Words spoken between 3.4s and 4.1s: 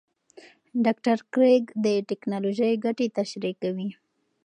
کوي.